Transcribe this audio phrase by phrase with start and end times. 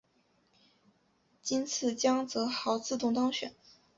[1.43, 3.53] 今次江泽濠自动当选。